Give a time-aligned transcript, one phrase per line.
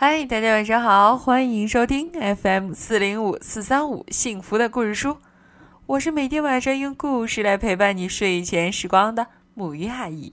[0.00, 5.18] 嗨，大家晚上好，欢迎收听 FM 四零五四三五幸福的故事书。
[5.86, 10.32] 我是每天晚上用故事来陪伴你睡前时光的母鱼阿姨。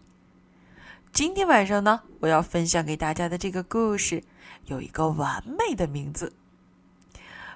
[1.11, 4.21] 今天晚上呢，我要分享给大家的这个故事
[4.67, 6.31] 有一个完美的名字，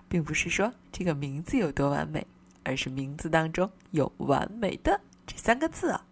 [0.07, 2.25] 并不是说这个名字有多完美，
[2.63, 6.03] 而是名字当中有“完美的”这三个字啊，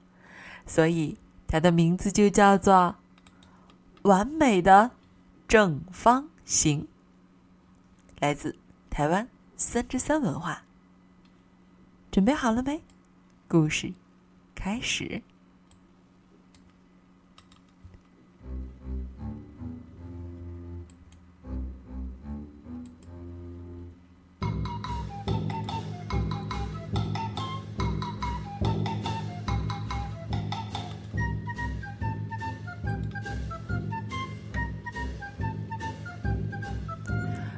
[0.68, 1.18] 所以
[1.48, 2.96] 它的名字就叫做
[4.04, 4.92] “完美的”。
[5.48, 6.86] 正方形，
[8.20, 8.54] 来自
[8.90, 10.64] 台湾三之三文化。
[12.12, 12.84] 准备好了没？
[13.48, 13.94] 故事
[14.54, 15.24] 开始。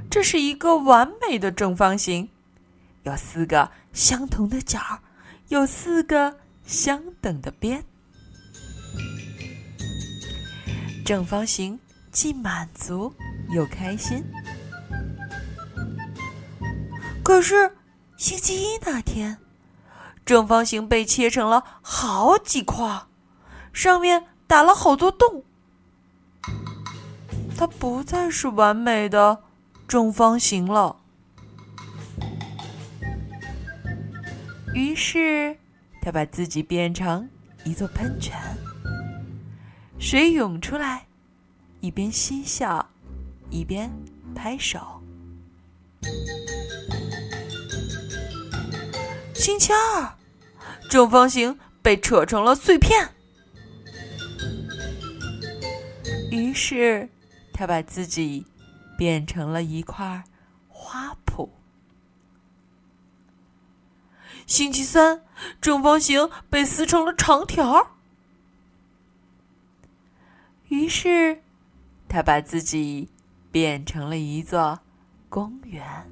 [0.09, 2.29] 这是一个完美的正方形，
[3.03, 4.79] 有四个相同的角，
[5.49, 6.35] 有四个
[6.65, 7.83] 相等的边。
[11.05, 11.79] 正方形
[12.11, 13.13] 既满足
[13.51, 14.23] 又开心。
[17.23, 17.71] 可是
[18.17, 19.37] 星期一那天，
[20.25, 23.03] 正方形被切成了好几块，
[23.71, 25.43] 上面打了好多洞，
[27.55, 29.43] 它不再是完美的。
[29.89, 30.95] 正方形了，
[34.75, 35.57] 于是
[35.99, 37.27] 他把自己变成
[37.63, 38.37] 一座喷泉，
[39.97, 41.07] 水涌出来，
[41.79, 42.87] 一边嬉笑，
[43.49, 43.91] 一边
[44.35, 45.01] 拍手。
[49.33, 50.15] 星期二，
[50.87, 53.09] 正方形被扯成了碎片，
[56.29, 57.09] 于是
[57.51, 58.45] 他把自己。
[58.99, 60.25] 变成了一块
[60.67, 61.47] 花圃。
[64.45, 65.21] 星期三，
[65.61, 67.91] 正方形被撕成了长条，
[70.67, 71.41] 于是
[72.09, 73.07] 他把自己
[73.49, 74.79] 变成了一座
[75.29, 76.05] 公园。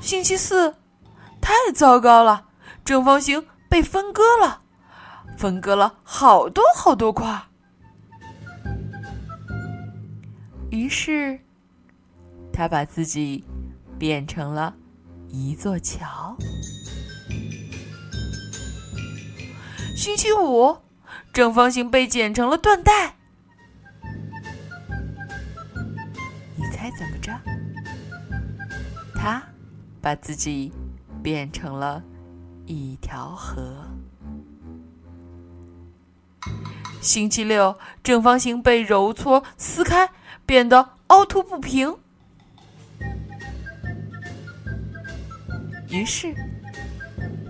[0.00, 0.76] 星期四，
[1.40, 2.46] 太糟糕了，
[2.84, 4.62] 正方形被分割了，
[5.36, 7.48] 分割了好多好多块。
[10.70, 11.38] 于是，
[12.52, 13.44] 他把自己
[13.98, 14.74] 变成了
[15.28, 16.36] 一座桥。
[19.96, 20.76] 星期五，
[21.32, 23.16] 正方形被剪成了缎带。
[26.56, 27.32] 你猜怎么着？
[29.14, 29.42] 他
[30.02, 30.72] 把自己
[31.22, 32.02] 变成了
[32.66, 33.86] 一条河。
[37.00, 40.10] 星期六，正方形被揉搓撕开。
[40.46, 41.96] 变得凹凸不平，
[45.88, 46.34] 于是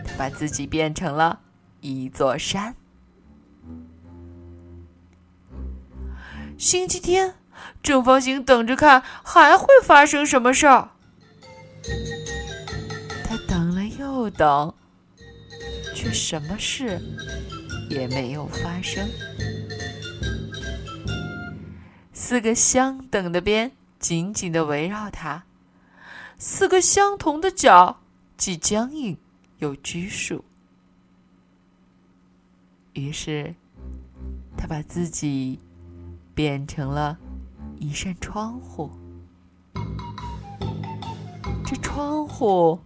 [0.04, 1.40] 他把自己变成了
[1.80, 2.74] 一座山。
[6.56, 7.34] 星期天，
[7.82, 10.90] 正方形等着看还会发生什么事儿。
[13.24, 14.72] 他等了又等，
[15.94, 17.00] 却什么事
[17.90, 19.08] 也没有发生。
[22.26, 25.44] 四个相等的边紧紧的围绕它，
[26.38, 28.00] 四个相同的角
[28.38, 29.18] 既僵硬
[29.58, 30.42] 又拘束。
[32.94, 33.54] 于是，
[34.56, 35.58] 他把自己
[36.34, 37.18] 变成了
[37.78, 38.90] 一扇窗户。
[41.66, 42.80] 这窗户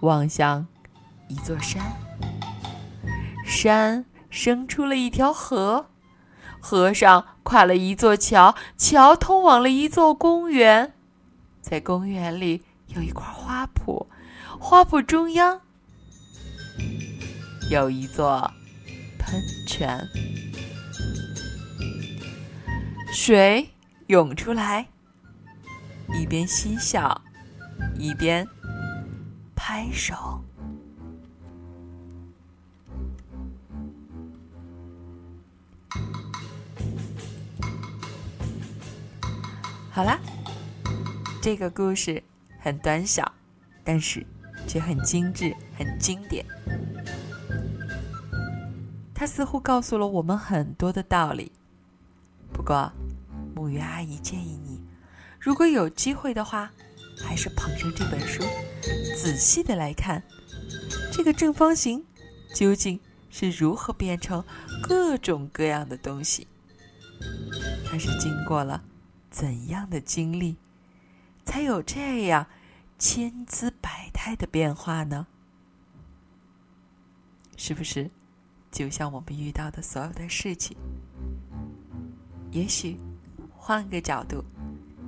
[0.00, 0.66] 望向
[1.28, 1.84] 一座山，
[3.44, 5.84] 山生出了一条河。
[6.60, 10.92] 河上跨了一座桥，桥通往了一座公园，
[11.60, 14.06] 在公园里有一块花圃，
[14.58, 15.60] 花圃中央
[17.70, 18.50] 有一座
[19.18, 20.06] 喷泉，
[23.12, 23.70] 水
[24.08, 24.88] 涌出来，
[26.12, 27.20] 一边嬉笑，
[27.98, 28.46] 一边
[29.56, 30.44] 拍手。
[39.92, 40.20] 好啦，
[41.42, 42.22] 这个故事
[42.60, 43.30] 很短小，
[43.82, 44.24] 但是
[44.68, 46.46] 却很精致、很经典。
[49.12, 51.50] 它似乎告诉了我们很多的道理。
[52.52, 52.92] 不过，
[53.52, 54.80] 木鱼阿姨建议你，
[55.40, 56.70] 如果有机会的话，
[57.20, 58.44] 还是捧上这本书，
[59.16, 60.22] 仔细的来看
[61.12, 62.04] 这个正方形
[62.54, 64.44] 究竟是如何变成
[64.80, 66.46] 各种各样的东西。
[67.84, 68.82] 它是经过了
[69.30, 70.56] 怎样的经历，
[71.44, 72.46] 才有这样
[72.98, 75.26] 千姿百态的变化呢？
[77.56, 78.10] 是不是
[78.70, 80.76] 就像我们遇到的所有的事情？
[82.50, 82.98] 也许
[83.56, 84.44] 换个角度，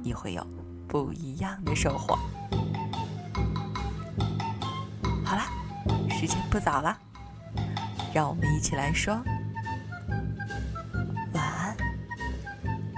[0.03, 0.47] 你会有
[0.87, 2.17] 不一样的收获。
[5.25, 5.43] 好了，
[6.09, 6.97] 时间不早了，
[8.15, 9.15] 让我们一起来说
[11.33, 11.77] 晚安，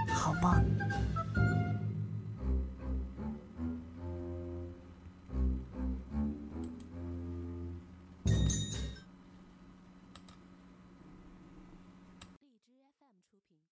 [0.07, 0.74] 好梦。